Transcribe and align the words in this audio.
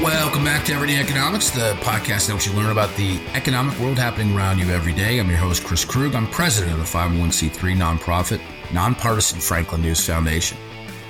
Welcome 0.00 0.44
back 0.44 0.64
to 0.64 0.72
Everyday 0.72 0.98
Economics, 0.98 1.50
the 1.50 1.74
podcast 1.80 2.24
that 2.24 2.28
helps 2.28 2.46
you 2.46 2.54
learn 2.54 2.70
about 2.72 2.96
the 2.96 3.20
economic 3.34 3.78
world 3.78 3.98
happening 3.98 4.34
around 4.34 4.58
you 4.58 4.70
every 4.70 4.94
day. 4.94 5.18
I'm 5.18 5.28
your 5.28 5.36
host, 5.36 5.62
Chris 5.62 5.84
Krug. 5.84 6.14
I'm 6.14 6.26
president 6.28 6.72
of 6.72 6.78
the 6.78 6.84
501c3 6.86 7.76
nonprofit, 7.76 8.40
nonpartisan 8.72 9.40
Franklin 9.40 9.82
News 9.82 10.06
Foundation. 10.06 10.56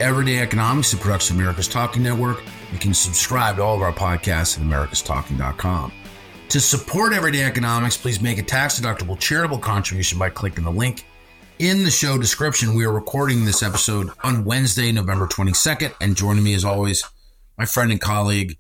Everyday 0.00 0.40
Economics, 0.40 0.90
the 0.90 0.96
production 0.96 1.36
of 1.36 1.40
America's 1.40 1.68
Talking 1.68 2.02
Network. 2.02 2.42
You 2.72 2.80
can 2.80 2.92
subscribe 2.92 3.56
to 3.56 3.62
all 3.62 3.76
of 3.76 3.82
our 3.82 3.92
podcasts 3.92 4.58
at 4.58 4.64
americastalking.com. 4.64 5.92
To 6.48 6.60
support 6.60 7.12
Everyday 7.12 7.44
Economics, 7.44 7.96
please 7.96 8.20
make 8.20 8.38
a 8.38 8.42
tax 8.42 8.80
deductible 8.80 9.16
charitable 9.16 9.58
contribution 9.58 10.18
by 10.18 10.30
clicking 10.30 10.64
the 10.64 10.72
link 10.72 11.04
in 11.60 11.84
the 11.84 11.92
show 11.92 12.18
description. 12.18 12.74
We 12.74 12.84
are 12.86 12.92
recording 12.92 13.44
this 13.44 13.62
episode 13.62 14.10
on 14.24 14.44
Wednesday, 14.44 14.90
November 14.90 15.28
22nd, 15.28 15.94
and 16.00 16.16
joining 16.16 16.42
me 16.42 16.54
as 16.54 16.64
always, 16.64 17.04
my 17.56 17.66
friend 17.66 17.92
and 17.92 18.00
colleague, 18.00 18.58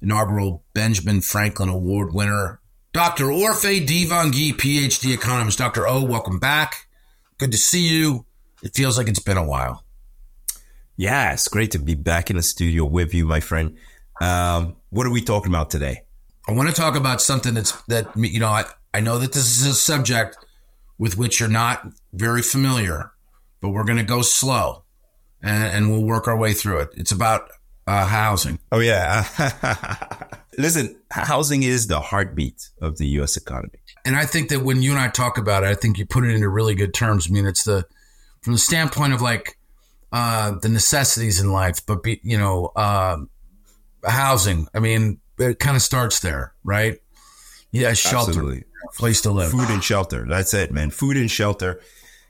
inaugural 0.00 0.64
Benjamin 0.74 1.20
Franklin 1.20 1.68
Award 1.68 2.14
winner, 2.14 2.60
Dr. 2.92 3.26
Orphe 3.26 3.86
Divounguy, 3.86 4.52
PhD 4.54 5.12
economist. 5.12 5.58
Dr. 5.58 5.86
O, 5.86 6.02
welcome 6.02 6.38
back. 6.38 6.86
Good 7.38 7.52
to 7.52 7.58
see 7.58 7.86
you. 7.86 8.24
It 8.62 8.74
feels 8.74 8.96
like 8.96 9.08
it's 9.08 9.18
been 9.18 9.36
a 9.36 9.44
while. 9.44 9.84
Yeah, 10.96 11.32
it's 11.32 11.48
great 11.48 11.72
to 11.72 11.78
be 11.78 11.94
back 11.94 12.30
in 12.30 12.36
the 12.36 12.42
studio 12.42 12.86
with 12.86 13.12
you, 13.12 13.26
my 13.26 13.40
friend. 13.40 13.76
Um, 14.20 14.76
what 14.88 15.06
are 15.06 15.10
we 15.10 15.20
talking 15.20 15.52
about 15.52 15.68
today? 15.68 16.04
I 16.48 16.52
want 16.52 16.70
to 16.70 16.74
talk 16.74 16.96
about 16.96 17.20
something 17.20 17.54
that's 17.54 17.72
that 17.82 18.08
you 18.16 18.40
know 18.40 18.48
I, 18.48 18.64
I 18.94 19.00
know 19.00 19.18
that 19.18 19.32
this 19.32 19.60
is 19.60 19.66
a 19.66 19.74
subject 19.74 20.38
with 20.96 21.18
which 21.18 21.38
you're 21.38 21.48
not 21.50 21.86
very 22.14 22.40
familiar, 22.40 23.12
but 23.60 23.70
we're 23.70 23.84
going 23.84 23.98
to 23.98 24.04
go 24.04 24.22
slow 24.22 24.84
and, 25.42 25.64
and 25.64 25.90
we'll 25.90 26.04
work 26.04 26.28
our 26.28 26.36
way 26.36 26.54
through 26.54 26.78
it. 26.78 26.90
It's 26.96 27.12
about 27.12 27.50
uh, 27.86 28.06
housing. 28.06 28.58
Oh 28.72 28.80
yeah, 28.80 29.26
listen, 30.58 30.96
housing 31.10 31.62
is 31.62 31.86
the 31.86 32.00
heartbeat 32.00 32.70
of 32.80 32.98
the 32.98 33.06
U.S. 33.18 33.36
economy, 33.36 33.78
and 34.04 34.16
I 34.16 34.26
think 34.26 34.48
that 34.50 34.60
when 34.60 34.82
you 34.82 34.92
and 34.92 35.00
I 35.00 35.08
talk 35.08 35.38
about 35.38 35.64
it, 35.64 35.68
I 35.68 35.74
think 35.74 35.98
you 35.98 36.06
put 36.06 36.24
it 36.24 36.34
into 36.34 36.48
really 36.48 36.74
good 36.74 36.94
terms. 36.94 37.28
I 37.28 37.32
mean, 37.32 37.46
it's 37.46 37.64
the 37.64 37.86
from 38.42 38.52
the 38.52 38.58
standpoint 38.58 39.12
of 39.12 39.22
like 39.22 39.58
uh, 40.12 40.52
the 40.60 40.68
necessities 40.68 41.40
in 41.40 41.52
life, 41.52 41.84
but 41.84 42.02
be, 42.02 42.20
you 42.22 42.38
know, 42.38 42.72
uh, 42.76 43.18
housing. 44.04 44.68
I 44.74 44.78
mean, 44.78 45.20
it 45.38 45.58
kind 45.58 45.76
of 45.76 45.82
starts 45.82 46.20
there, 46.20 46.54
right? 46.64 46.98
Yeah, 47.72 47.92
shelter, 47.92 48.30
Absolutely. 48.30 48.64
place 48.96 49.20
to 49.22 49.30
live, 49.32 49.50
food 49.50 49.68
and 49.68 49.82
shelter. 49.82 50.24
That's 50.26 50.54
it, 50.54 50.72
man. 50.72 50.90
Food 50.90 51.16
and 51.16 51.30
shelter. 51.30 51.80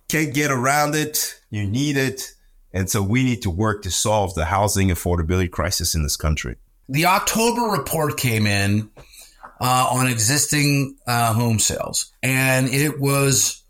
Can't 0.09 0.33
get 0.33 0.51
around 0.51 0.95
it. 0.95 1.41
You 1.51 1.67
need 1.67 1.97
it, 1.97 2.33
and 2.73 2.91
so 2.91 3.03
we 3.03 3.23
need 3.23 3.43
to 3.43 3.51
work 3.51 3.83
to 3.83 3.91
solve 3.91 4.35
the 4.35 4.47
housing 4.47 4.89
affordability 4.89 5.51
crisis 5.51 5.95
in 5.95 6.03
this 6.03 6.17
country. 6.17 6.57
The 6.89 7.07
October 7.07 7.63
report 7.63 8.17
came 8.17 8.47
in 8.47 8.91
uh, 9.61 9.89
on 9.91 10.07
existing 10.07 10.97
uh, 11.07 11.33
home 11.33 11.59
sales, 11.59 12.13
and 12.23 12.69
it 12.69 13.01
was 13.01 13.63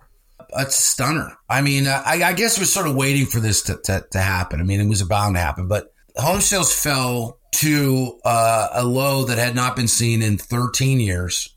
a 0.52 0.70
stunner. 0.70 1.36
I 1.48 1.62
mean, 1.62 1.86
I, 1.86 2.22
I 2.24 2.32
guess 2.32 2.58
we're 2.58 2.64
sort 2.64 2.86
of 2.86 2.96
waiting 2.96 3.26
for 3.26 3.40
this 3.40 3.62
to, 3.62 3.76
to, 3.84 4.04
to, 4.10 4.18
happen. 4.18 4.60
I 4.60 4.64
mean, 4.64 4.80
it 4.80 4.88
was 4.88 5.02
bound 5.02 5.36
to 5.36 5.40
happen, 5.40 5.68
but 5.68 5.92
home 6.16 6.40
sales 6.40 6.72
fell 6.74 7.38
to 7.52 8.18
uh, 8.24 8.68
a 8.72 8.84
low 8.84 9.24
that 9.24 9.38
had 9.38 9.54
not 9.54 9.76
been 9.76 9.88
seen 9.88 10.22
in 10.22 10.38
13 10.38 11.00
years. 11.00 11.55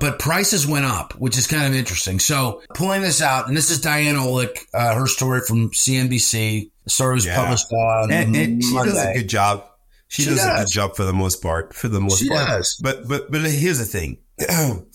But 0.00 0.18
prices 0.18 0.66
went 0.66 0.84
up, 0.84 1.14
which 1.14 1.36
is 1.38 1.46
kind 1.46 1.66
of 1.66 1.74
interesting. 1.74 2.18
So, 2.18 2.62
pulling 2.74 3.02
this 3.02 3.20
out, 3.22 3.48
and 3.48 3.56
this 3.56 3.70
is 3.70 3.80
Diane 3.80 4.16
Olick, 4.16 4.66
uh, 4.74 4.94
her 4.94 5.06
story 5.06 5.40
from 5.40 5.70
CNBC. 5.70 6.70
The 6.84 6.90
story 6.90 7.14
was 7.14 7.26
yeah. 7.26 7.36
published 7.36 7.72
on 7.72 8.10
and, 8.10 8.34
and 8.34 8.64
she 8.64 8.74
does 8.74 9.04
a 9.04 9.12
good 9.12 9.28
job. 9.28 9.64
She, 10.08 10.22
she 10.22 10.30
does, 10.30 10.38
does, 10.38 10.46
a 10.46 10.64
good 10.64 10.72
job 10.72 10.96
for 10.96 11.04
the 11.04 11.12
most 11.12 11.42
part. 11.42 11.74
For 11.74 11.88
the 11.88 12.00
most 12.00 12.20
she 12.20 12.28
part, 12.28 12.48
does. 12.48 12.80
But 12.82 13.06
but 13.06 13.30
but 13.30 13.42
here's 13.42 13.78
the 13.78 13.84
thing. 13.84 14.18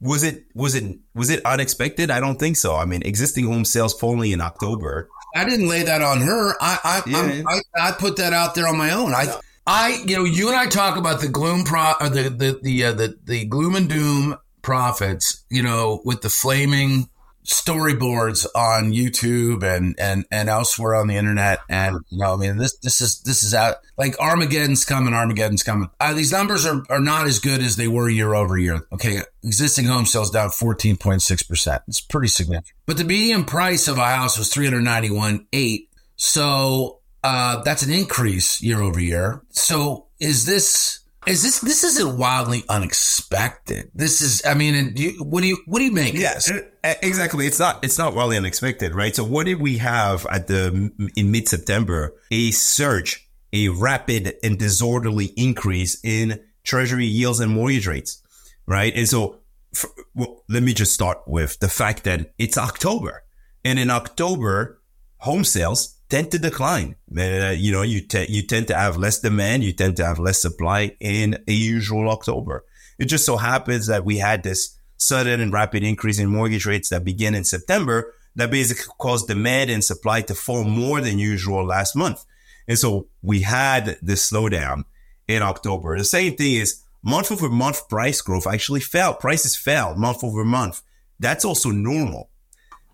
was 0.00 0.22
it 0.22 0.44
was 0.54 0.74
it 0.74 0.98
was 1.14 1.30
it 1.30 1.44
unexpected? 1.44 2.10
I 2.10 2.20
don't 2.20 2.38
think 2.38 2.56
so. 2.56 2.76
I 2.76 2.84
mean, 2.84 3.02
existing 3.02 3.46
home 3.46 3.64
sales 3.64 3.98
falling 3.98 4.30
in 4.30 4.40
October. 4.40 5.08
I 5.34 5.44
didn't 5.44 5.68
lay 5.68 5.82
that 5.82 6.02
on 6.02 6.20
her. 6.20 6.54
I 6.60 6.78
I, 6.84 7.02
yeah. 7.06 7.42
I, 7.48 7.88
I 7.88 7.92
put 7.92 8.16
that 8.16 8.32
out 8.32 8.54
there 8.54 8.68
on 8.68 8.76
my 8.76 8.92
own. 8.92 9.14
I 9.14 9.34
I 9.66 10.02
you 10.06 10.16
know 10.16 10.24
you 10.24 10.48
and 10.48 10.56
I 10.56 10.66
talk 10.66 10.96
about 10.96 11.20
the 11.20 11.28
gloom 11.28 11.64
pro 11.64 11.92
or 12.00 12.08
the 12.08 12.30
the 12.30 12.60
the 12.62 12.84
uh, 12.84 12.92
the, 12.92 13.18
the 13.24 13.44
gloom 13.46 13.76
and 13.76 13.88
doom 13.88 14.36
prophets. 14.62 15.44
You 15.50 15.62
know, 15.62 16.02
with 16.04 16.22
the 16.22 16.30
flaming 16.30 17.08
storyboards 17.44 18.46
on 18.54 18.92
YouTube 18.92 19.64
and 19.64 19.96
and 19.98 20.24
and 20.30 20.48
elsewhere 20.48 20.94
on 20.94 21.08
the 21.08 21.16
internet. 21.16 21.58
And 21.68 21.98
you 22.10 22.18
know, 22.18 22.34
I 22.34 22.36
mean, 22.36 22.56
this 22.56 22.76
this 22.78 23.00
is 23.00 23.20
this 23.22 23.42
is 23.42 23.54
out 23.54 23.76
like 23.96 24.18
Armageddon's 24.20 24.84
coming. 24.84 25.14
Armageddon's 25.14 25.62
coming. 25.62 25.90
Uh, 26.00 26.14
these 26.14 26.32
numbers 26.32 26.66
are 26.66 26.82
are 26.88 27.00
not 27.00 27.26
as 27.26 27.38
good 27.38 27.60
as 27.60 27.76
they 27.76 27.88
were 27.88 28.08
year 28.08 28.34
over 28.34 28.56
year. 28.56 28.80
Okay, 28.92 29.22
existing 29.42 29.86
home 29.86 30.06
sales 30.06 30.30
down 30.30 30.50
fourteen 30.50 30.96
point 30.96 31.22
six 31.22 31.42
percent. 31.42 31.82
It's 31.88 32.00
pretty 32.00 32.28
significant. 32.28 32.74
But 32.86 32.96
the 32.96 33.04
median 33.04 33.44
price 33.44 33.88
of 33.88 33.98
a 33.98 34.04
house 34.04 34.38
was 34.38 34.52
three 34.52 34.66
hundred 34.66 34.82
ninety 34.82 35.10
one 35.10 35.46
eight. 35.52 35.88
So 36.16 37.00
uh, 37.22 37.62
that's 37.62 37.82
an 37.82 37.92
increase 37.92 38.62
year 38.62 38.80
over 38.80 39.00
year. 39.00 39.42
So 39.50 40.06
is 40.18 40.44
this? 40.46 41.00
Is 41.24 41.44
this 41.44 41.60
this 41.60 41.84
isn't 41.84 42.18
wildly 42.18 42.64
unexpected? 42.68 43.92
This 43.94 44.20
is, 44.20 44.42
I 44.44 44.54
mean, 44.54 44.94
you, 44.96 45.22
what 45.22 45.42
do 45.42 45.46
you 45.46 45.58
what 45.66 45.78
do 45.78 45.84
you 45.84 45.92
make? 45.92 46.14
Yes, 46.14 46.50
exactly. 46.82 47.46
It's 47.46 47.60
not 47.60 47.84
it's 47.84 47.96
not 47.96 48.16
wildly 48.16 48.36
unexpected, 48.36 48.92
right? 48.92 49.14
So 49.14 49.22
what 49.22 49.46
did 49.46 49.60
we 49.60 49.78
have 49.78 50.26
at 50.26 50.48
the 50.48 50.90
in 51.14 51.30
mid 51.30 51.48
September? 51.48 52.12
A 52.32 52.50
surge, 52.50 53.28
a 53.52 53.68
rapid 53.68 54.34
and 54.42 54.58
disorderly 54.58 55.26
increase 55.36 55.96
in 56.02 56.40
Treasury 56.64 57.06
yields 57.06 57.38
and 57.38 57.52
mortgage 57.52 57.86
rates, 57.86 58.20
right? 58.66 58.92
And 58.96 59.08
so, 59.08 59.38
for, 59.72 59.90
well, 60.16 60.42
let 60.48 60.64
me 60.64 60.74
just 60.74 60.92
start 60.92 61.18
with 61.28 61.60
the 61.60 61.68
fact 61.68 62.02
that 62.02 62.32
it's 62.36 62.58
October, 62.58 63.22
and 63.64 63.78
in 63.78 63.90
October, 63.90 64.82
home 65.18 65.44
sales 65.44 65.98
tend 66.12 66.30
to 66.30 66.38
decline. 66.38 66.94
Uh, 67.16 67.54
you 67.56 67.72
know, 67.72 67.80
you, 67.80 68.02
te- 68.02 68.30
you 68.30 68.42
tend 68.42 68.68
to 68.68 68.74
have 68.74 68.98
less 68.98 69.18
demand, 69.18 69.64
you 69.64 69.72
tend 69.72 69.96
to 69.96 70.04
have 70.04 70.18
less 70.18 70.42
supply 70.42 70.94
in 71.00 71.42
a 71.48 71.52
usual 71.52 72.10
October. 72.10 72.66
It 72.98 73.06
just 73.06 73.24
so 73.24 73.38
happens 73.38 73.86
that 73.86 74.04
we 74.04 74.18
had 74.18 74.42
this 74.42 74.76
sudden 74.98 75.40
and 75.40 75.54
rapid 75.54 75.82
increase 75.82 76.18
in 76.18 76.28
mortgage 76.28 76.66
rates 76.66 76.90
that 76.90 77.02
began 77.02 77.34
in 77.34 77.44
September 77.44 78.12
that 78.36 78.50
basically 78.50 78.92
caused 78.98 79.26
demand 79.26 79.70
and 79.70 79.82
supply 79.82 80.20
to 80.20 80.34
fall 80.34 80.64
more 80.64 81.00
than 81.00 81.18
usual 81.18 81.64
last 81.64 81.96
month. 81.96 82.26
And 82.68 82.78
so 82.78 83.06
we 83.22 83.40
had 83.40 83.96
this 84.02 84.30
slowdown 84.30 84.84
in 85.26 85.42
October. 85.42 85.96
The 85.96 86.04
same 86.04 86.36
thing 86.36 86.56
is 86.56 86.82
month 87.02 87.32
over 87.32 87.48
month 87.48 87.88
price 87.88 88.20
growth 88.20 88.46
actually 88.46 88.80
fell. 88.80 89.14
Prices 89.14 89.56
fell 89.56 89.96
month 89.96 90.22
over 90.22 90.44
month. 90.44 90.82
That's 91.18 91.46
also 91.46 91.70
normal 91.70 92.28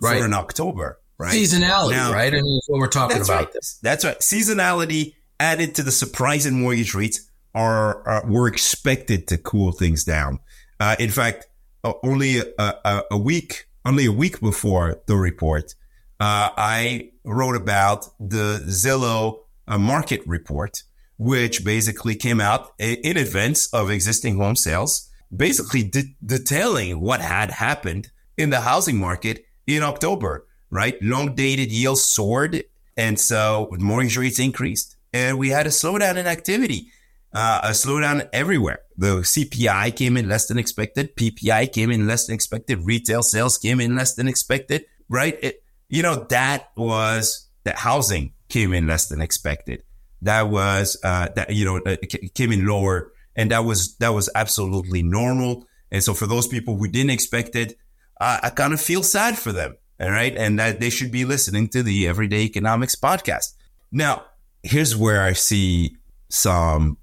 right. 0.00 0.20
for 0.20 0.24
an 0.24 0.34
October 0.34 0.97
right? 1.18 1.34
Seasonality, 1.34 1.90
now, 1.90 2.12
right? 2.12 2.32
I 2.32 2.40
mean, 2.40 2.56
that's 2.56 2.68
what 2.68 2.80
we're 2.80 2.88
talking 2.88 3.20
about. 3.20 3.54
Right. 3.54 3.66
That's 3.82 4.04
right. 4.04 4.18
Seasonality 4.18 5.14
added 5.40 5.74
to 5.76 5.82
the 5.82 5.92
surprise 5.92 6.46
in 6.46 6.60
mortgage 6.60 6.94
rates 6.94 7.28
are, 7.54 8.06
are 8.06 8.26
were 8.26 8.48
expected 8.48 9.26
to 9.28 9.38
cool 9.38 9.72
things 9.72 10.04
down. 10.04 10.38
Uh, 10.80 10.96
in 10.98 11.10
fact, 11.10 11.46
uh, 11.84 11.92
only 12.02 12.38
a, 12.38 12.44
a, 12.58 13.02
a, 13.12 13.18
week, 13.18 13.66
only 13.84 14.06
a 14.06 14.12
week 14.12 14.40
before 14.40 15.00
the 15.06 15.16
report, 15.16 15.74
uh, 16.20 16.50
I 16.56 17.10
wrote 17.24 17.56
about 17.56 18.06
the 18.18 18.62
Zillow 18.66 19.40
uh, 19.66 19.78
market 19.78 20.20
report, 20.26 20.82
which 21.16 21.64
basically 21.64 22.14
came 22.14 22.40
out 22.40 22.72
in 22.78 23.16
advance 23.16 23.72
of 23.72 23.90
existing 23.90 24.36
home 24.36 24.56
sales, 24.56 25.08
basically 25.34 25.82
de- 25.82 26.16
detailing 26.24 27.00
what 27.00 27.20
had 27.20 27.50
happened 27.50 28.10
in 28.36 28.50
the 28.50 28.60
housing 28.60 28.98
market 28.98 29.44
in 29.66 29.82
October 29.82 30.47
right? 30.70 31.00
Long 31.02 31.34
dated 31.34 31.70
yields 31.70 32.02
soared. 32.02 32.64
And 32.96 33.18
so 33.18 33.68
mortgage 33.78 34.16
rates 34.16 34.38
increased 34.38 34.96
and 35.12 35.38
we 35.38 35.48
had 35.48 35.66
a 35.66 35.70
slowdown 35.70 36.16
in 36.16 36.26
activity, 36.26 36.88
uh, 37.32 37.60
a 37.64 37.70
slowdown 37.70 38.28
everywhere. 38.32 38.80
The 38.96 39.20
CPI 39.20 39.94
came 39.96 40.16
in 40.16 40.28
less 40.28 40.46
than 40.46 40.58
expected. 40.58 41.16
PPI 41.16 41.72
came 41.72 41.90
in 41.90 42.06
less 42.06 42.26
than 42.26 42.34
expected. 42.34 42.84
Retail 42.84 43.22
sales 43.22 43.56
came 43.56 43.80
in 43.80 43.96
less 43.96 44.14
than 44.14 44.28
expected, 44.28 44.84
right? 45.08 45.38
It, 45.42 45.62
you 45.88 46.02
know, 46.02 46.26
that 46.30 46.70
was 46.76 47.48
that 47.64 47.78
housing 47.78 48.32
came 48.48 48.72
in 48.72 48.86
less 48.86 49.08
than 49.08 49.20
expected. 49.20 49.82
That 50.22 50.48
was, 50.48 50.98
uh, 51.04 51.28
that, 51.36 51.54
you 51.54 51.64
know, 51.64 51.76
it 51.86 52.34
came 52.34 52.50
in 52.50 52.66
lower 52.66 53.12
and 53.36 53.52
that 53.52 53.64
was, 53.64 53.96
that 53.98 54.08
was 54.08 54.28
absolutely 54.34 55.02
normal. 55.02 55.66
And 55.92 56.02
so 56.02 56.12
for 56.12 56.26
those 56.26 56.48
people 56.48 56.76
who 56.76 56.88
didn't 56.88 57.10
expect 57.10 57.54
it, 57.54 57.78
uh, 58.20 58.40
I 58.42 58.50
kind 58.50 58.72
of 58.72 58.80
feel 58.80 59.04
sad 59.04 59.38
for 59.38 59.52
them 59.52 59.76
all 60.00 60.10
right. 60.10 60.34
And 60.36 60.58
that 60.58 60.80
they 60.80 60.90
should 60.90 61.10
be 61.10 61.24
listening 61.24 61.68
to 61.68 61.82
the 61.82 62.06
Everyday 62.06 62.42
Economics 62.42 62.94
podcast. 62.94 63.54
Now, 63.90 64.24
here's 64.62 64.96
where 64.96 65.22
I 65.22 65.32
see 65.32 65.96
some, 66.28 66.98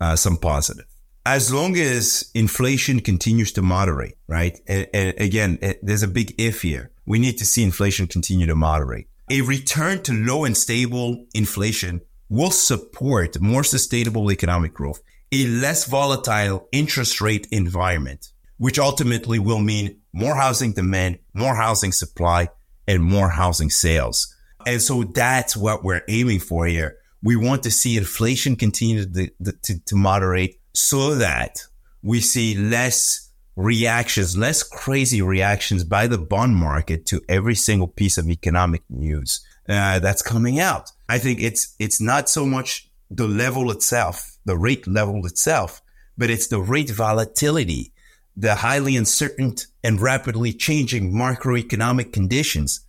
uh, 0.00 0.16
some 0.16 0.36
positive. 0.36 0.86
As 1.24 1.52
long 1.52 1.76
as 1.76 2.30
inflation 2.34 3.00
continues 3.00 3.52
to 3.52 3.62
moderate, 3.62 4.16
right? 4.26 4.58
And, 4.66 4.88
and 4.92 5.20
again, 5.20 5.58
there's 5.82 6.02
a 6.02 6.08
big 6.08 6.34
if 6.36 6.62
here. 6.62 6.90
We 7.06 7.18
need 7.18 7.38
to 7.38 7.44
see 7.44 7.62
inflation 7.62 8.06
continue 8.06 8.46
to 8.46 8.56
moderate. 8.56 9.06
A 9.30 9.42
return 9.42 10.02
to 10.02 10.12
low 10.12 10.44
and 10.44 10.56
stable 10.56 11.26
inflation 11.32 12.00
will 12.28 12.50
support 12.50 13.40
more 13.40 13.62
sustainable 13.62 14.32
economic 14.32 14.74
growth 14.74 15.00
a 15.32 15.46
less 15.46 15.86
volatile 15.86 16.68
interest 16.72 17.20
rate 17.20 17.48
environment, 17.50 18.28
which 18.58 18.78
ultimately 18.78 19.38
will 19.38 19.58
mean 19.58 20.01
more 20.12 20.36
housing 20.36 20.72
demand, 20.72 21.18
more 21.34 21.54
housing 21.54 21.92
supply, 21.92 22.48
and 22.86 23.02
more 23.02 23.30
housing 23.30 23.70
sales. 23.70 24.34
And 24.66 24.80
so 24.80 25.04
that's 25.04 25.56
what 25.56 25.84
we're 25.84 26.02
aiming 26.08 26.40
for 26.40 26.66
here. 26.66 26.98
We 27.22 27.36
want 27.36 27.62
to 27.64 27.70
see 27.70 27.96
inflation 27.96 28.56
continue 28.56 29.04
to, 29.04 29.30
to, 29.62 29.78
to 29.84 29.96
moderate 29.96 30.60
so 30.74 31.14
that 31.16 31.62
we 32.02 32.20
see 32.20 32.56
less 32.56 33.30
reactions, 33.56 34.36
less 34.36 34.62
crazy 34.62 35.22
reactions 35.22 35.84
by 35.84 36.06
the 36.06 36.18
bond 36.18 36.56
market 36.56 37.06
to 37.06 37.20
every 37.28 37.54
single 37.54 37.88
piece 37.88 38.18
of 38.18 38.28
economic 38.28 38.82
news 38.88 39.44
uh, 39.68 39.98
that's 39.98 40.22
coming 40.22 40.58
out. 40.58 40.90
I 41.08 41.18
think 41.18 41.40
it's 41.40 41.74
it's 41.78 42.00
not 42.00 42.28
so 42.28 42.46
much 42.46 42.90
the 43.10 43.28
level 43.28 43.70
itself, 43.70 44.38
the 44.44 44.56
rate 44.56 44.86
level 44.86 45.24
itself, 45.26 45.82
but 46.16 46.30
it's 46.30 46.48
the 46.48 46.60
rate 46.60 46.90
volatility, 46.90 47.91
the 48.36 48.56
highly 48.56 48.96
uncertain 48.96 49.54
and 49.84 50.00
rapidly 50.00 50.52
changing 50.52 51.12
macroeconomic 51.12 52.12
conditions 52.12 52.80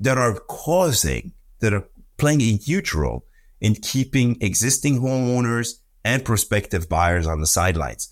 that 0.00 0.18
are 0.18 0.34
causing, 0.48 1.32
that 1.60 1.72
are 1.72 1.88
playing 2.16 2.40
a 2.40 2.56
huge 2.56 2.94
role 2.94 3.24
in 3.60 3.74
keeping 3.74 4.36
existing 4.40 5.00
homeowners 5.00 5.74
and 6.04 6.24
prospective 6.24 6.88
buyers 6.88 7.26
on 7.26 7.40
the 7.40 7.46
sidelines. 7.46 8.08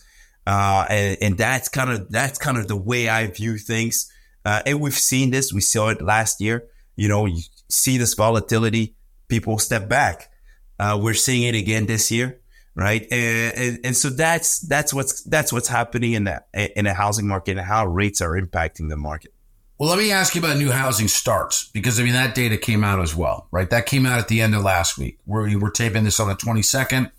Uh, 0.46 0.86
and, 0.88 1.18
and, 1.20 1.38
that's 1.38 1.68
kind 1.68 1.90
of 1.90 2.08
that's 2.08 2.38
kind 2.38 2.56
of 2.56 2.68
the 2.68 2.76
way 2.76 3.08
I 3.08 3.26
view 3.26 3.58
things. 3.58 4.10
Uh, 4.44 4.62
and 4.64 4.80
we've 4.80 4.94
seen 4.94 5.30
this. 5.30 5.52
We 5.52 5.60
saw 5.60 5.88
it 5.88 6.00
last 6.00 6.40
year. 6.40 6.68
You 6.94 7.08
know, 7.08 7.26
you 7.26 7.42
see 7.68 7.98
this 7.98 8.14
volatility, 8.14 8.94
people 9.26 9.58
step 9.58 9.88
back. 9.88 10.30
Uh, 10.78 10.98
we're 11.02 11.14
seeing 11.14 11.42
it 11.42 11.58
again 11.58 11.86
this 11.86 12.12
year, 12.12 12.40
right? 12.76 13.06
And, 13.10 13.54
and, 13.56 13.78
and, 13.84 13.96
so 13.96 14.10
that's 14.10 14.60
that's 14.60 14.94
what's 14.94 15.22
that's 15.24 15.52
what's 15.52 15.66
happening 15.66 16.12
in 16.12 16.24
that 16.24 16.46
in 16.54 16.86
a 16.86 16.94
housing 16.94 17.26
market 17.26 17.52
and 17.52 17.60
how 17.66 17.86
rates 17.86 18.20
are 18.20 18.38
impacting 18.38 18.90
the 18.90 18.96
market. 18.96 19.32
Well, 19.78 19.88
let 19.90 19.98
me 19.98 20.12
ask 20.12 20.34
you 20.34 20.40
about 20.40 20.58
new 20.58 20.70
housing 20.70 21.08
starts 21.08 21.68
because 21.68 21.98
I 21.98 22.04
mean 22.04 22.12
that 22.12 22.34
data 22.34 22.56
came 22.58 22.84
out 22.84 23.00
as 23.00 23.16
well, 23.16 23.48
right? 23.50 23.68
That 23.68 23.86
came 23.86 24.06
out 24.06 24.18
at 24.18 24.28
the 24.28 24.42
end 24.42 24.54
of 24.54 24.62
last 24.62 24.98
week. 24.98 25.18
We're 25.26 25.58
we're 25.58 25.70
taping 25.70 26.04
this 26.04 26.20
on 26.20 26.28
the 26.28 26.34
twenty 26.34 26.62
second. 26.62 27.10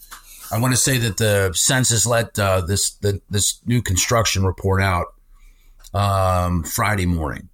I 0.51 0.59
want 0.59 0.73
to 0.73 0.79
say 0.79 0.97
that 0.99 1.17
the 1.17 1.51
census 1.53 2.05
let 2.05 2.37
uh, 2.39 2.61
this 2.61 2.91
the, 2.95 3.19
this 3.29 3.59
new 3.65 3.81
construction 3.81 4.45
report 4.45 4.81
out 4.81 5.07
um, 5.93 6.63
Friday 6.63 7.07
morning. 7.07 7.49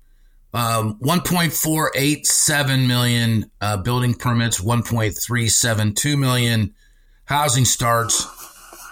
Um, 0.55 0.99
1.487 0.99 2.87
million 2.87 3.49
uh, 3.59 3.77
building 3.77 4.13
permits, 4.13 4.61
1.372 4.61 6.19
million 6.19 6.75
housing 7.25 7.65
starts. 7.65 8.27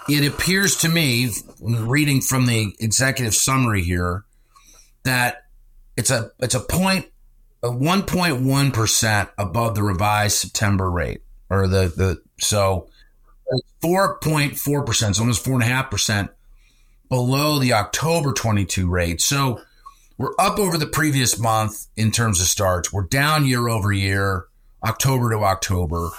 It 0.10 0.26
appears 0.28 0.78
to 0.78 0.90
me, 0.90 1.30
reading 1.62 2.22
from 2.22 2.46
the 2.46 2.74
executive 2.80 3.36
summary 3.36 3.84
here, 3.84 4.26
that 5.04 5.46
it's 5.96 6.10
a 6.12 6.32
it's 6.40 6.56
a 6.56 6.60
point, 6.60 7.08
a 7.64 7.68
1.1 7.68 8.74
percent 8.74 9.30
above 9.38 9.76
the 9.76 9.84
revised 9.84 10.38
September 10.38 10.90
rate, 10.90 11.22
or 11.50 11.68
the 11.68 11.94
the 11.96 12.22
so 12.40 12.90
4.4 13.84 14.86
percent, 14.86 15.16
so 15.16 15.22
almost 15.22 15.44
four 15.44 15.56
and 15.56 15.64
a 15.64 15.68
half 15.68 15.92
percent 15.92 16.32
below 17.10 17.60
the 17.60 17.74
October 17.74 18.32
22 18.32 18.90
rate. 18.90 19.22
So 19.22 19.62
we're 20.18 20.34
up 20.40 20.60
over 20.60 20.78
the 20.78 20.88
previous 20.88 21.38
month 21.38 21.88
in 21.98 22.12
terms 22.12 22.40
of 22.40 22.48
starts. 22.48 22.94
We're 22.94 23.04
down 23.04 23.46
year 23.46 23.68
over 23.68 23.92
year, 23.92 24.46
October 24.84 25.32
to 25.32 25.40
October. 25.40 26.10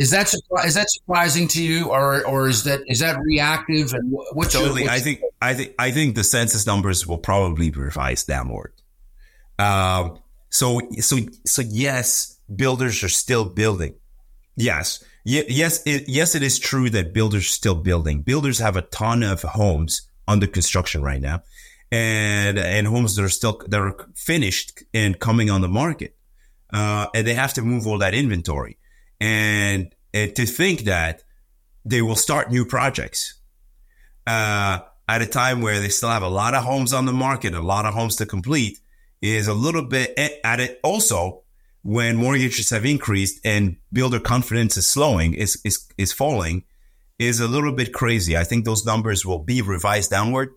Is 0.00 0.10
that 0.10 0.32
is 0.64 0.74
that 0.74 0.90
surprising 0.90 1.46
to 1.48 1.62
you, 1.62 1.90
or 1.90 2.26
or 2.26 2.48
is 2.48 2.64
that 2.64 2.80
is 2.86 3.00
that 3.00 3.20
reactive? 3.20 3.92
And 3.92 4.10
what's 4.32 4.54
totally? 4.54 4.82
Your, 4.82 4.90
what's 4.90 5.02
I 5.02 5.04
think 5.04 5.20
I 5.42 5.54
think 5.54 5.74
I 5.78 5.90
think 5.90 6.14
the 6.14 6.24
census 6.24 6.66
numbers 6.66 7.06
will 7.06 7.18
probably 7.18 7.70
be 7.70 7.78
revised 7.78 8.26
downward. 8.26 8.72
Um, 9.58 10.18
so 10.48 10.80
so 11.00 11.18
so 11.44 11.62
yes, 11.62 12.38
builders 12.54 13.04
are 13.04 13.10
still 13.10 13.44
building. 13.44 13.94
Yes, 14.56 15.04
yes, 15.24 15.82
it, 15.86 16.08
yes, 16.08 16.34
it 16.34 16.42
is 16.42 16.58
true 16.58 16.88
that 16.90 17.12
builders 17.12 17.42
are 17.42 17.56
still 17.60 17.74
building. 17.74 18.22
Builders 18.22 18.58
have 18.58 18.76
a 18.76 18.82
ton 18.82 19.22
of 19.22 19.42
homes 19.42 20.08
under 20.26 20.46
construction 20.46 21.02
right 21.02 21.20
now 21.20 21.42
and 21.92 22.58
and 22.58 22.86
homes 22.86 23.16
that 23.16 23.24
are 23.24 23.28
still 23.28 23.60
that 23.68 23.80
are 23.80 23.96
finished 24.14 24.82
and 24.94 25.18
coming 25.18 25.50
on 25.50 25.60
the 25.60 25.68
market, 25.68 26.16
uh, 26.72 27.08
and 27.14 27.26
they 27.26 27.34
have 27.34 27.52
to 27.54 27.62
move 27.62 27.86
all 27.86 27.98
that 27.98 28.14
inventory, 28.14 28.78
and 29.20 29.94
and 30.12 30.34
to 30.36 30.46
think 30.46 30.80
that 30.80 31.22
they 31.84 32.02
will 32.02 32.16
start 32.16 32.50
new 32.50 32.64
projects 32.64 33.40
uh, 34.26 34.80
at 35.08 35.22
a 35.22 35.26
time 35.26 35.60
where 35.60 35.80
they 35.80 35.88
still 35.88 36.08
have 36.08 36.22
a 36.22 36.28
lot 36.28 36.54
of 36.54 36.64
homes 36.64 36.92
on 36.92 37.06
the 37.06 37.12
market, 37.12 37.54
a 37.54 37.60
lot 37.60 37.86
of 37.86 37.94
homes 37.94 38.16
to 38.16 38.26
complete, 38.26 38.78
is 39.22 39.46
a 39.46 39.54
little 39.54 39.84
bit 39.84 40.18
at 40.44 40.60
it. 40.60 40.80
Also, 40.82 41.42
when 41.82 42.16
mortgages 42.16 42.70
have 42.70 42.84
increased 42.84 43.40
and 43.44 43.76
builder 43.92 44.20
confidence 44.20 44.76
is 44.76 44.88
slowing, 44.88 45.34
is 45.34 45.60
is 45.64 45.86
is 45.96 46.12
falling, 46.12 46.64
is 47.18 47.40
a 47.40 47.48
little 47.48 47.72
bit 47.72 47.92
crazy. 47.92 48.36
I 48.36 48.44
think 48.44 48.64
those 48.64 48.84
numbers 48.84 49.24
will 49.24 49.38
be 49.38 49.62
revised 49.62 50.10
downward 50.10 50.50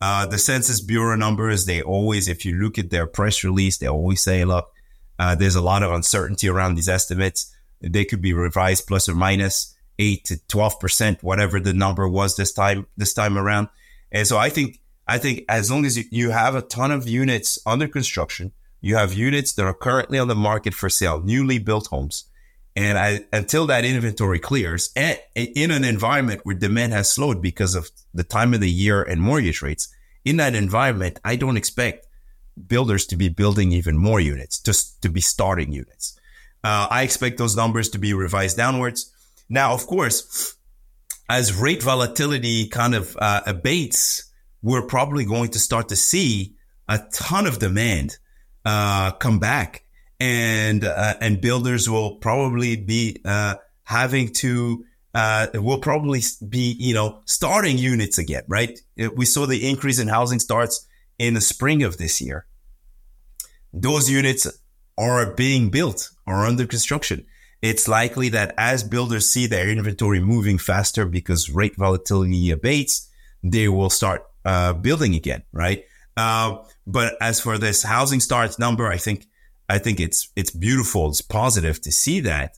uh, 0.00 0.26
the 0.26 0.38
Census 0.38 0.80
Bureau 0.80 1.16
numbers, 1.16 1.64
they 1.64 1.82
always, 1.82 2.28
if 2.28 2.44
you 2.44 2.54
look 2.56 2.78
at 2.78 2.90
their 2.90 3.06
press 3.06 3.42
release, 3.42 3.78
they 3.78 3.88
always 3.88 4.22
say, 4.22 4.44
look, 4.44 4.70
uh, 5.18 5.34
there's 5.34 5.54
a 5.54 5.62
lot 5.62 5.82
of 5.82 5.90
uncertainty 5.90 6.48
around 6.48 6.74
these 6.74 6.88
estimates. 6.88 7.54
They 7.80 8.04
could 8.04 8.22
be 8.22 8.32
revised 8.32 8.86
plus 8.86 9.08
or 9.08 9.14
minus 9.14 9.74
eight 9.98 10.24
to 10.24 10.38
twelve 10.48 10.78
percent, 10.80 11.22
whatever 11.22 11.60
the 11.60 11.72
number 11.72 12.08
was 12.08 12.36
this 12.36 12.52
time 12.52 12.86
this 12.96 13.14
time 13.14 13.38
around. 13.38 13.68
And 14.12 14.26
so 14.26 14.36
I 14.38 14.48
think 14.50 14.80
I 15.06 15.18
think 15.18 15.44
as 15.48 15.70
long 15.70 15.84
as 15.84 16.12
you 16.12 16.30
have 16.30 16.54
a 16.54 16.62
ton 16.62 16.90
of 16.90 17.08
units 17.08 17.58
under 17.64 17.88
construction, 17.88 18.52
you 18.80 18.96
have 18.96 19.14
units 19.14 19.52
that 19.52 19.64
are 19.64 19.74
currently 19.74 20.18
on 20.18 20.28
the 20.28 20.34
market 20.34 20.74
for 20.74 20.88
sale, 20.88 21.22
newly 21.22 21.58
built 21.58 21.86
homes, 21.88 22.24
and 22.74 22.98
I, 22.98 23.20
until 23.32 23.66
that 23.66 23.84
inventory 23.84 24.38
clears, 24.38 24.90
and 24.94 25.18
in 25.34 25.70
an 25.70 25.84
environment 25.84 26.40
where 26.44 26.54
demand 26.54 26.92
has 26.92 27.10
slowed 27.10 27.40
because 27.40 27.74
of 27.74 27.90
the 28.12 28.24
time 28.24 28.52
of 28.52 28.60
the 28.60 28.70
year 28.70 29.02
and 29.02 29.20
mortgage 29.20 29.62
rates, 29.62 29.88
in 30.24 30.36
that 30.36 30.54
environment, 30.54 31.20
I 31.24 31.36
don't 31.36 31.56
expect 31.56 32.06
builders 32.66 33.06
to 33.06 33.16
be 33.16 33.28
building 33.28 33.72
even 33.72 33.96
more 33.96 34.20
units, 34.20 34.60
just 34.60 35.00
to 35.02 35.08
be 35.08 35.20
starting 35.20 35.72
units. 35.72 36.18
Uh, 36.66 36.88
I 36.90 37.02
expect 37.04 37.38
those 37.38 37.54
numbers 37.54 37.90
to 37.90 37.98
be 38.00 38.12
revised 38.12 38.56
downwards. 38.56 39.12
Now, 39.48 39.72
of 39.72 39.86
course, 39.86 40.56
as 41.28 41.54
rate 41.54 41.80
volatility 41.80 42.66
kind 42.66 42.96
of 42.96 43.16
uh, 43.20 43.42
abates, 43.46 44.24
we're 44.62 44.82
probably 44.82 45.24
going 45.24 45.50
to 45.50 45.60
start 45.60 45.90
to 45.90 45.96
see 45.96 46.56
a 46.88 46.98
ton 47.12 47.46
of 47.46 47.60
demand 47.60 48.18
uh, 48.64 49.12
come 49.12 49.38
back 49.38 49.84
and 50.18 50.82
uh, 50.82 51.14
and 51.20 51.40
builders 51.40 51.88
will 51.88 52.16
probably 52.16 52.74
be 52.74 53.20
uh, 53.24 53.54
having 53.84 54.32
to 54.32 54.84
uh, 55.14 55.46
will 55.54 55.78
probably 55.78 56.20
be 56.48 56.74
you 56.80 56.94
know 56.94 57.20
starting 57.26 57.78
units 57.78 58.18
again, 58.18 58.42
right? 58.48 58.76
We 59.14 59.24
saw 59.24 59.46
the 59.46 59.70
increase 59.70 60.00
in 60.00 60.08
housing 60.08 60.40
starts 60.40 60.84
in 61.16 61.34
the 61.34 61.40
spring 61.40 61.84
of 61.84 61.96
this 61.96 62.20
year. 62.20 62.44
Those 63.72 64.10
units 64.10 64.48
are 64.98 65.34
being 65.34 65.70
built 65.70 66.10
or 66.26 66.46
under 66.46 66.66
construction. 66.66 67.26
It's 67.62 67.88
likely 67.88 68.28
that 68.30 68.54
as 68.58 68.84
builders 68.84 69.30
see 69.30 69.46
their 69.46 69.68
inventory 69.68 70.20
moving 70.20 70.58
faster 70.58 71.06
because 71.06 71.50
rate 71.50 71.76
volatility 71.76 72.50
abates, 72.50 73.08
they 73.42 73.68
will 73.68 73.90
start 73.90 74.24
uh, 74.44 74.72
building 74.72 75.14
again, 75.14 75.42
right? 75.52 75.84
Uh, 76.16 76.58
but 76.86 77.14
as 77.20 77.40
for 77.40 77.58
this 77.58 77.82
housing 77.82 78.20
starts 78.20 78.58
number, 78.58 78.86
I 78.86 78.96
think 78.96 79.26
I 79.68 79.78
think 79.78 80.00
it's 80.00 80.30
it's 80.36 80.50
beautiful. 80.50 81.08
It's 81.08 81.20
positive 81.20 81.80
to 81.82 81.92
see 81.92 82.20
that 82.20 82.56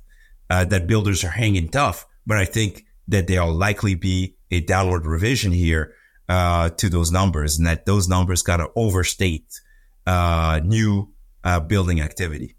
uh, 0.50 0.64
that 0.66 0.86
builders 0.86 1.24
are 1.24 1.30
hanging 1.30 1.68
tough, 1.68 2.06
but 2.26 2.36
I 2.36 2.44
think 2.44 2.84
that 3.08 3.26
there'll 3.26 3.54
likely 3.54 3.94
be 3.94 4.36
a 4.50 4.60
downward 4.60 5.06
revision 5.06 5.52
here 5.52 5.94
uh, 6.28 6.70
to 6.70 6.88
those 6.88 7.10
numbers, 7.10 7.58
and 7.58 7.66
that 7.66 7.86
those 7.86 8.08
numbers 8.08 8.42
got 8.42 8.58
to 8.58 8.68
overstate 8.76 9.60
uh, 10.06 10.60
new 10.62 11.12
uh, 11.44 11.60
building 11.60 12.00
activity. 12.00 12.54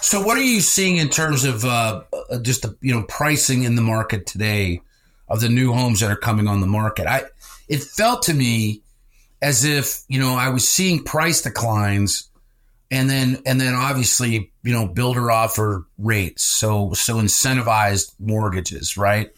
So, 0.00 0.20
what 0.22 0.36
are 0.36 0.42
you 0.42 0.60
seeing 0.60 0.96
in 0.98 1.08
terms 1.08 1.44
of 1.44 1.64
uh, 1.64 2.02
just 2.42 2.62
the 2.62 2.76
you 2.80 2.94
know 2.94 3.04
pricing 3.04 3.62
in 3.62 3.76
the 3.76 3.82
market 3.82 4.26
today 4.26 4.80
of 5.28 5.40
the 5.40 5.48
new 5.48 5.72
homes 5.72 6.00
that 6.00 6.10
are 6.10 6.16
coming 6.16 6.48
on 6.48 6.60
the 6.60 6.66
market? 6.66 7.06
I 7.06 7.24
it 7.68 7.82
felt 7.82 8.22
to 8.24 8.34
me 8.34 8.82
as 9.40 9.64
if 9.64 10.02
you 10.08 10.20
know 10.20 10.34
I 10.34 10.50
was 10.50 10.68
seeing 10.68 11.04
price 11.04 11.42
declines 11.42 12.28
and 12.92 13.08
then 13.08 13.42
and 13.46 13.60
then 13.60 13.74
obviously 13.74 14.52
you 14.62 14.72
know 14.72 14.86
builder 14.86 15.30
offer 15.30 15.86
rates 15.98 16.44
so 16.44 16.92
so 16.92 17.16
incentivized 17.16 18.12
mortgages 18.20 18.96
right 18.96 19.32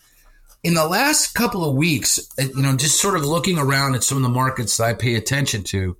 in 0.62 0.74
the 0.74 0.86
last 0.86 1.34
couple 1.34 1.64
of 1.64 1.76
weeks 1.76 2.18
you 2.36 2.62
know 2.62 2.76
just 2.76 3.00
sort 3.00 3.16
of 3.16 3.24
looking 3.24 3.58
around 3.58 3.94
at 3.94 4.02
some 4.02 4.18
of 4.18 4.22
the 4.22 4.28
markets 4.28 4.76
that 4.76 4.84
i 4.84 4.92
pay 4.92 5.14
attention 5.14 5.62
to 5.62 5.96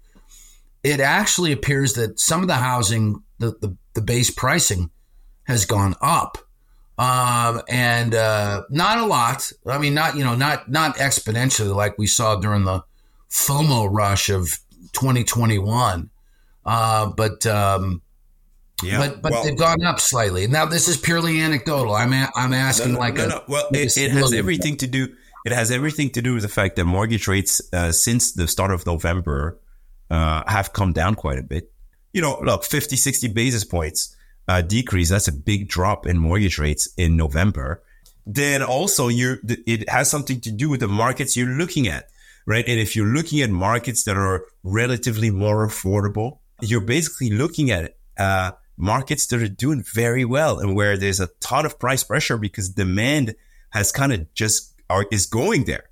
it 0.85 1.01
actually 1.01 1.51
appears 1.51 1.95
that 1.95 2.21
some 2.21 2.43
of 2.43 2.49
the 2.49 2.55
housing 2.55 3.23
the 3.39 3.57
the, 3.61 3.77
the 3.95 4.03
base 4.03 4.31
pricing 4.31 4.91
has 5.45 5.65
gone 5.65 5.95
up 6.01 6.39
um, 6.97 7.61
and 7.69 8.15
uh, 8.15 8.63
not 8.71 8.99
a 8.99 9.07
lot. 9.07 9.51
I 9.67 9.79
mean, 9.79 9.95
not 9.95 10.17
you 10.17 10.25
know, 10.25 10.37
not 10.37 10.71
not 10.71 10.97
exponentially 10.97 11.75
like 11.75 11.99
we 11.99 12.07
saw 12.07 12.37
during 12.37 12.65
the 12.65 12.85
FOMO 13.31 13.89
rush 13.91 14.31
of 14.31 14.59
2021. 14.93 16.11
Uh, 16.65 17.11
but 17.17 17.45
um, 17.47 18.01
yeah, 18.83 18.99
but 18.99 19.23
but 19.23 19.33
well, 19.33 19.45
they've 19.45 19.59
gone 19.59 19.83
up 19.85 19.99
slightly. 19.99 20.47
Now 20.47 20.67
this 20.67 20.87
is 20.87 20.97
purely 20.97 21.41
anecdotal. 21.41 21.95
I'm 21.95 22.13
a, 22.13 22.31
I'm 22.37 22.53
asking 22.53 22.93
no, 22.93 22.95
no, 22.95 23.01
like 23.01 23.15
no, 23.15 23.25
a 23.25 23.29
no. 23.29 23.43
well, 23.49 23.69
it, 23.73 23.97
it 23.97 24.13
has 24.13 24.33
everything 24.33 24.77
to 24.79 24.87
do. 24.87 25.09
It 25.45 25.53
has 25.53 25.71
everything 25.71 26.11
to 26.11 26.23
do 26.23 26.35
with 26.35 26.43
the 26.43 26.49
fact 26.49 26.77
that 26.77 26.85
mortgage 26.85 27.29
rates 27.29 27.61
uh, 27.73 27.93
since 27.93 28.33
the 28.33 28.49
start 28.49 28.71
of 28.71 28.87
November 28.87 29.59
uh, 30.11 30.43
have 30.47 30.73
come 30.73 30.93
down 30.93 31.15
quite 31.15 31.39
a 31.39 31.43
bit. 31.43 31.73
You 32.13 32.23
know, 32.23 32.41
look, 32.43 32.65
50, 32.65 32.97
60 32.97 33.29
basis 33.29 33.65
points 33.65 34.17
uh, 34.49 34.63
decrease. 34.63 35.11
That's 35.11 35.29
a 35.29 35.33
big 35.33 35.69
drop 35.69 36.07
in 36.07 36.19
mortgage 36.19 36.59
rates 36.59 36.89
in 36.97 37.17
November. 37.17 37.83
Then 38.27 38.63
also, 38.63 39.09
you 39.09 39.37
it 39.45 39.89
has 39.89 40.11
something 40.11 40.41
to 40.43 40.51
do 40.51 40.71
with 40.71 40.81
the 40.81 40.89
markets 40.89 41.37
you're 41.37 41.47
looking 41.47 41.89
at, 41.89 42.09
right? 42.47 42.65
And 42.67 42.81
if 42.81 42.97
you're 42.97 43.07
looking 43.07 43.43
at 43.43 43.51
markets 43.51 44.05
that 44.05 44.17
are 44.17 44.47
relatively 44.63 45.31
more 45.31 45.67
affordable, 45.67 46.39
you're 46.63 46.81
basically 46.81 47.31
looking 47.31 47.71
at 47.71 47.97
uh, 48.17 48.53
markets 48.77 49.27
that 49.27 49.43
are 49.43 49.49
doing 49.49 49.83
very 49.83 50.25
well 50.25 50.59
and 50.59 50.75
where 50.75 50.97
there's 50.97 51.21
a 51.21 51.29
ton 51.41 51.67
of 51.67 51.79
price 51.79 52.03
pressure 52.03 52.39
because 52.39 52.71
demand 52.71 53.35
has 53.71 53.93
kind 53.93 54.13
of 54.13 54.33
just 54.35 54.73
are, 54.89 55.07
is 55.11 55.27
going 55.27 55.65
there. 55.65 55.85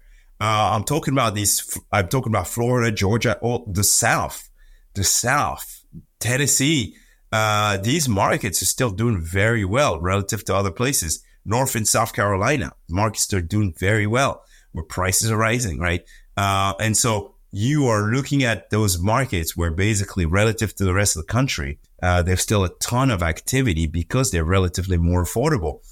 Uh, 0.42 0.74
I'm 0.74 0.82
talking 0.82 1.14
about 1.14 1.36
these. 1.36 1.78
I'm 1.92 2.08
talking 2.08 2.32
about 2.32 2.48
Florida, 2.48 2.90
Georgia, 2.90 3.38
all 3.42 3.64
the 3.70 3.84
South, 3.84 4.50
the 4.94 5.04
South, 5.04 5.84
Tennessee. 6.18 6.96
Uh, 7.30 7.76
these 7.76 8.08
markets 8.08 8.60
are 8.60 8.66
still 8.66 8.90
doing 8.90 9.20
very 9.20 9.64
well 9.64 10.00
relative 10.00 10.44
to 10.46 10.56
other 10.56 10.72
places. 10.72 11.22
North 11.44 11.76
and 11.76 11.86
South 11.86 12.12
Carolina 12.12 12.72
markets 12.88 13.32
are 13.32 13.40
doing 13.40 13.72
very 13.78 14.08
well 14.08 14.44
where 14.72 14.84
prices 14.84 15.30
are 15.30 15.36
rising, 15.36 15.78
right? 15.78 16.02
Uh, 16.36 16.74
and 16.80 16.96
so 16.96 17.36
you 17.52 17.86
are 17.86 18.10
looking 18.10 18.42
at 18.42 18.68
those 18.70 18.98
markets 18.98 19.56
where 19.56 19.70
basically 19.70 20.26
relative 20.26 20.74
to 20.74 20.84
the 20.84 20.92
rest 20.92 21.14
of 21.14 21.24
the 21.24 21.32
country, 21.32 21.78
uh, 22.02 22.20
there's 22.20 22.40
still 22.40 22.64
a 22.64 22.74
ton 22.80 23.12
of 23.12 23.22
activity 23.22 23.86
because 23.86 24.32
they're 24.32 24.44
relatively 24.44 24.96
more 24.96 25.22
affordable. 25.22 25.82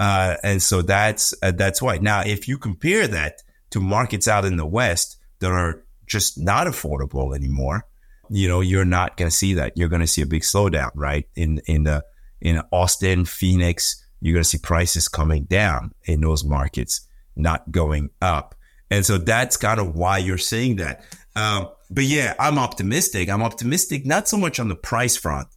Uh, 0.00 0.38
and 0.42 0.60
so 0.60 0.82
that's 0.82 1.32
uh, 1.40 1.52
that's 1.52 1.80
why. 1.80 1.98
Now, 1.98 2.22
if 2.22 2.48
you 2.48 2.58
compare 2.58 3.06
that 3.06 3.42
to 3.72 3.80
markets 3.80 4.28
out 4.28 4.44
in 4.44 4.56
the 4.56 4.66
West 4.66 5.16
that 5.40 5.50
are 5.50 5.84
just 6.06 6.38
not 6.38 6.66
affordable 6.66 7.34
anymore, 7.34 7.86
you 8.30 8.48
know, 8.48 8.60
you're 8.60 8.84
not 8.84 9.16
going 9.16 9.30
to 9.30 9.36
see 9.36 9.54
that. 9.54 9.76
You're 9.76 9.88
going 9.88 10.00
to 10.00 10.06
see 10.06 10.22
a 10.22 10.26
big 10.26 10.42
slowdown, 10.42 10.90
right? 10.94 11.28
In 11.34 11.60
in 11.66 11.84
the 11.84 12.04
in 12.40 12.62
Austin, 12.70 13.24
Phoenix, 13.24 14.04
you're 14.20 14.34
going 14.34 14.42
to 14.42 14.48
see 14.48 14.58
prices 14.58 15.08
coming 15.08 15.44
down 15.44 15.92
in 16.04 16.20
those 16.20 16.44
markets, 16.44 17.06
not 17.36 17.70
going 17.70 18.10
up. 18.20 18.54
And 18.90 19.06
so 19.06 19.18
that's 19.18 19.56
kind 19.56 19.80
of 19.80 19.94
why 19.94 20.18
you're 20.18 20.38
seeing 20.38 20.76
that. 20.76 21.04
Um, 21.34 21.68
but 21.90 22.04
yeah, 22.04 22.34
I'm 22.38 22.58
optimistic. 22.58 23.28
I'm 23.28 23.42
optimistic 23.42 24.04
not 24.04 24.28
so 24.28 24.36
much 24.36 24.60
on 24.60 24.68
the 24.68 24.76
price 24.76 25.16
front. 25.16 25.48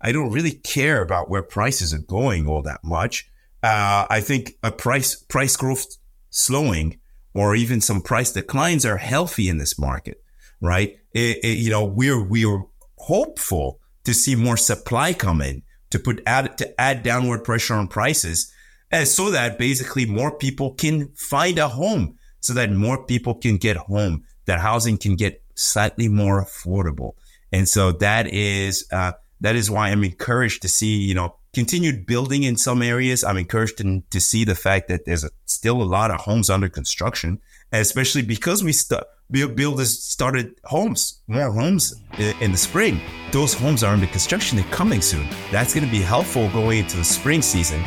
I 0.00 0.12
don't 0.12 0.30
really 0.30 0.52
care 0.52 1.02
about 1.02 1.28
where 1.28 1.42
prices 1.42 1.92
are 1.92 1.98
going 1.98 2.46
all 2.46 2.62
that 2.62 2.84
much. 2.84 3.28
Uh, 3.62 4.06
I 4.08 4.20
think 4.20 4.52
a 4.62 4.70
price 4.70 5.16
price 5.16 5.56
growth 5.56 5.86
slowing 6.30 6.97
or 7.34 7.54
even 7.54 7.80
some 7.80 8.00
price 8.00 8.32
declines 8.32 8.84
are 8.84 8.96
healthy 8.96 9.48
in 9.48 9.58
this 9.58 9.78
market, 9.78 10.22
right? 10.60 10.96
It, 11.12 11.38
it, 11.44 11.58
you 11.58 11.70
know, 11.70 11.84
we're 11.84 12.22
we're 12.22 12.64
hopeful 12.96 13.80
to 14.04 14.14
see 14.14 14.34
more 14.34 14.56
supply 14.56 15.12
come 15.12 15.40
in 15.40 15.62
to 15.90 15.98
put 15.98 16.22
add 16.26 16.58
to 16.58 16.80
add 16.80 17.02
downward 17.02 17.44
pressure 17.44 17.74
on 17.74 17.88
prices, 17.88 18.52
and 18.90 19.06
so 19.06 19.30
that 19.30 19.58
basically 19.58 20.06
more 20.06 20.36
people 20.36 20.74
can 20.74 21.12
find 21.14 21.58
a 21.58 21.68
home 21.68 22.18
so 22.40 22.54
that 22.54 22.70
more 22.70 23.04
people 23.04 23.34
can 23.34 23.56
get 23.56 23.76
home, 23.76 24.24
that 24.46 24.60
housing 24.60 24.96
can 24.96 25.16
get 25.16 25.42
slightly 25.54 26.08
more 26.08 26.44
affordable. 26.44 27.12
And 27.52 27.68
so 27.68 27.92
that 27.92 28.32
is 28.32 28.86
uh, 28.92 29.12
that 29.40 29.56
is 29.56 29.70
why 29.70 29.90
I'm 29.90 30.04
encouraged 30.04 30.62
to 30.62 30.68
see, 30.68 30.98
you 30.98 31.14
know, 31.14 31.36
continued 31.52 32.06
building 32.06 32.42
in 32.42 32.56
some 32.56 32.82
areas. 32.82 33.24
I'm 33.24 33.36
encouraged 33.36 33.78
to, 33.78 34.02
to 34.10 34.20
see 34.20 34.44
the 34.44 34.54
fact 34.54 34.88
that 34.88 35.04
there's 35.04 35.24
a, 35.24 35.30
still 35.46 35.82
a 35.82 35.84
lot 35.84 36.10
of 36.10 36.20
homes 36.20 36.50
under 36.50 36.68
construction, 36.68 37.40
especially 37.72 38.22
because 38.22 38.62
we 38.62 38.72
st- 38.72 39.02
builders 39.30 39.98
started 39.98 40.54
homes, 40.64 41.20
more 41.26 41.50
homes 41.50 41.94
in 42.40 42.52
the 42.52 42.58
spring. 42.58 43.00
Those 43.30 43.52
homes 43.54 43.82
are 43.82 43.92
under 43.92 44.06
construction. 44.06 44.56
They're 44.56 44.70
coming 44.70 45.02
soon. 45.02 45.28
That's 45.50 45.74
going 45.74 45.84
to 45.84 45.92
be 45.92 46.00
helpful 46.00 46.48
going 46.50 46.78
into 46.78 46.96
the 46.96 47.04
spring 47.04 47.42
season, 47.42 47.82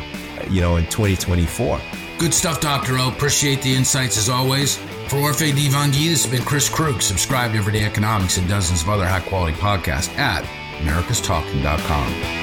you 0.48 0.60
know, 0.60 0.76
in 0.76 0.84
2024. 0.84 1.80
Good 2.18 2.32
stuff, 2.32 2.60
Dr. 2.60 2.98
O. 2.98 3.08
Appreciate 3.08 3.62
the 3.62 3.74
insights 3.74 4.16
as 4.16 4.28
always. 4.28 4.76
For 5.08 5.16
Orphe 5.16 5.50
Divounguy, 5.50 6.08
this 6.08 6.24
has 6.24 6.30
been 6.30 6.44
Chris 6.44 6.68
Krug. 6.68 7.02
Subscribe 7.02 7.52
to 7.52 7.58
Everyday 7.58 7.84
Economics 7.84 8.36
and 8.36 8.48
dozens 8.48 8.82
of 8.82 8.88
other 8.88 9.06
high 9.06 9.20
quality 9.20 9.56
podcasts 9.56 10.16
at 10.16 10.44
americastalking.com. 10.78 12.41